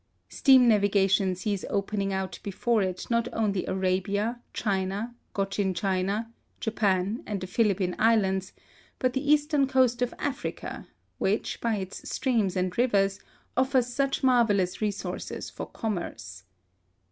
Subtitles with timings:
[0.29, 7.39] Steam navigation sees opening out before it not only Arabia, China, Cochin China, Japan, and
[7.39, 8.51] the Philippine Islands,
[8.97, 10.87] but the eastern coast of Africa,
[11.19, 13.19] which, by its streams and rivers,
[13.55, 16.45] offers such marvellous resources for commerce.